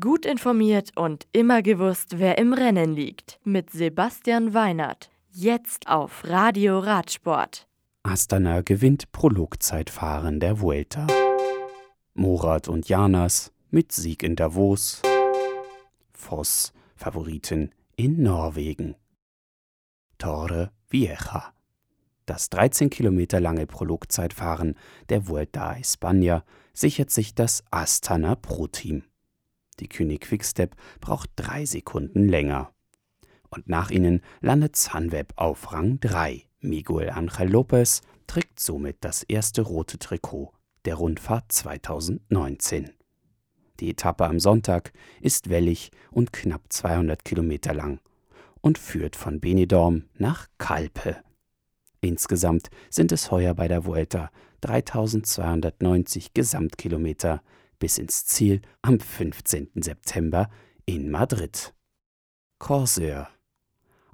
[0.00, 3.38] Gut informiert und immer gewusst, wer im Rennen liegt.
[3.44, 5.10] Mit Sebastian Weinert.
[5.30, 7.68] Jetzt auf Radio Radsport.
[8.02, 11.06] Astana gewinnt Prologzeitfahren der Vuelta.
[12.14, 15.02] Morat und Janas mit Sieg in Davos.
[16.14, 18.94] Voss Favoriten in Norwegen.
[20.16, 21.52] Torre Vieja.
[22.24, 24.76] Das 13 Kilometer lange Prologzeitfahren
[25.10, 26.42] der Vuelta a España
[26.72, 29.02] sichert sich das Astana Pro-Team.
[29.80, 32.72] Die König Quickstep braucht drei Sekunden länger.
[33.50, 36.42] Und nach ihnen landet Sunweb auf Rang 3.
[36.60, 40.52] Miguel Angel Lopez trägt somit das erste rote Trikot
[40.84, 42.90] der Rundfahrt 2019.
[43.80, 48.00] Die Etappe am Sonntag ist wellig und knapp 200 Kilometer lang
[48.60, 51.16] und führt von Benidorm nach Kalpe.
[52.00, 54.30] Insgesamt sind es heuer bei der Vuelta
[54.60, 57.42] 3290 Gesamtkilometer,
[57.78, 59.70] bis ins Ziel am 15.
[59.76, 60.48] September
[60.86, 61.74] in Madrid.
[62.58, 63.28] Corsair.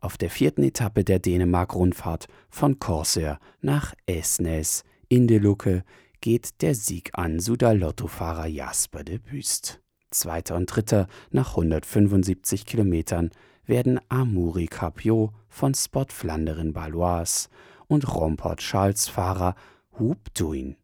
[0.00, 5.84] Auf der vierten Etappe der Dänemark-Rundfahrt von Corsair nach Esnes in de Lucke
[6.20, 9.80] geht der Sieg an Sudal-Lottofahrer Jasper de Büst.
[10.10, 13.30] Zweiter und dritter nach 175 Kilometern
[13.66, 17.48] werden Amuri Capio von Spot Flanderen Balois
[17.86, 19.54] und Romport Charles Fahrer
[19.98, 20.76] Hub Duin.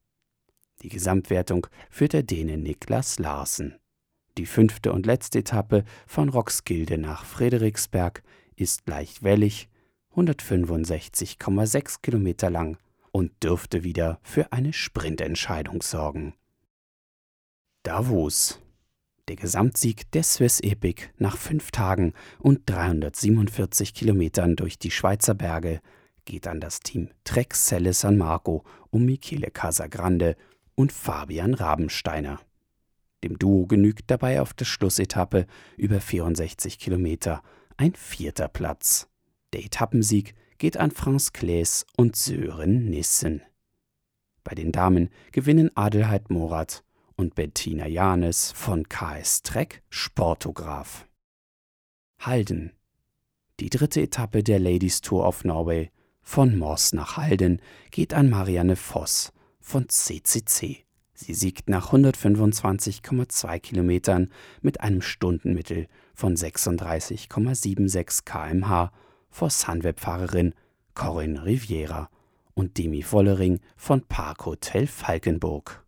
[0.84, 3.78] Die Gesamtwertung führt der Däne Niklas Larsen.
[4.36, 8.22] Die fünfte und letzte Etappe von Roxgilde nach Frederiksberg
[8.54, 9.70] ist leicht wellig,
[10.14, 12.76] 165,6 Kilometer lang
[13.12, 16.34] und dürfte wieder für eine Sprintentscheidung sorgen.
[17.82, 18.60] Davos.
[19.28, 25.80] Der Gesamtsieg der Swiss Epic nach fünf Tagen und 347 Kilometern durch die Schweizer Berge
[26.26, 30.36] geht an das Team Trek Selle San Marco um Michele Casagrande
[30.74, 32.40] und Fabian Rabensteiner.
[33.22, 37.42] Dem Duo genügt dabei auf der Schlussetappe über 64 Kilometer
[37.76, 39.08] ein vierter Platz.
[39.52, 43.42] Der Etappensieg geht an Franz Klaes und Sören Nissen.
[44.42, 46.84] Bei den Damen gewinnen Adelheid Morat
[47.16, 51.06] und Bettina Janes von KS Trek Sportograph.
[52.18, 52.72] Halden.
[53.60, 57.60] Die dritte Etappe der Ladies Tour of Norway von Moss nach Halden
[57.90, 59.32] geht an Marianne Voss
[59.64, 60.84] von CCC.
[61.14, 64.30] Sie siegt nach 125,2 Kilometern
[64.60, 68.92] mit einem Stundenmittel von 36,76 km/h
[69.30, 70.54] vor Sunweb-Fahrerin
[70.94, 72.10] Corinne Riviera
[72.54, 75.84] und Demi Vollering von Parkhotel Falkenburg.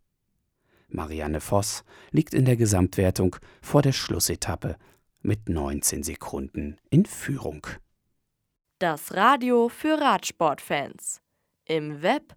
[0.88, 4.76] Marianne Voss liegt in der Gesamtwertung vor der Schlussetappe
[5.20, 7.66] mit 19 Sekunden in Führung.
[8.78, 11.20] Das Radio für Radsportfans.
[11.64, 12.36] Im Web